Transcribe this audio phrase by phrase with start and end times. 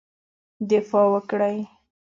[0.69, 1.57] دفاع وکړی.